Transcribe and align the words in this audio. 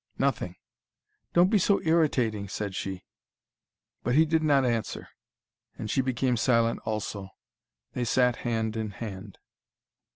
Nothing." 0.17 0.55
"Don't 1.33 1.51
be 1.51 1.59
so 1.59 1.79
irritating," 1.83 2.47
said 2.49 2.73
she. 2.73 3.05
But 4.01 4.15
he 4.15 4.25
did 4.25 4.41
not 4.41 4.65
answer, 4.65 5.09
and 5.77 5.91
she 5.91 6.01
became 6.01 6.37
silent 6.37 6.79
also. 6.85 7.29
They 7.93 8.05
sat 8.05 8.37
hand 8.37 8.75
in 8.75 8.89
hand. 8.97 9.37